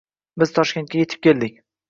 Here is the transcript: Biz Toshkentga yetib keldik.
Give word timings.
Biz 0.43 0.53
Toshkentga 0.55 0.99
yetib 1.03 1.23
keldik. 1.29 1.63